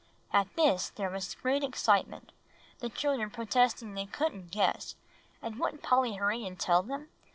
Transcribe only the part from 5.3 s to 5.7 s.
and